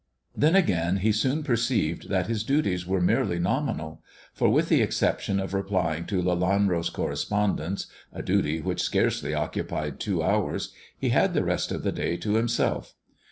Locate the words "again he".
0.55-1.11